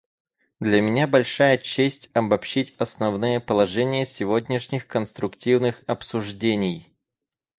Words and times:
Для 0.59 0.81
меня 0.81 1.05
большая 1.07 1.59
честь 1.59 2.09
обобщить 2.13 2.73
основные 2.79 3.39
положения 3.39 4.07
сегодняшних 4.07 4.87
конструктивных 4.87 5.83
обсуждений. 5.85 6.91